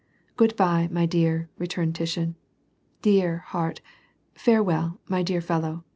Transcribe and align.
"Good 0.35 0.55
by, 0.55 0.87
my 0.91 1.05
dear," 1.05 1.51
returned 1.59 1.93
Tushin, 1.93 2.33
"dear 3.03 3.43
heart, 3.53 3.81
fare 4.33 4.63
well, 4.63 4.99
my 5.07 5.21
dear 5.21 5.41
fellow 5.41 5.83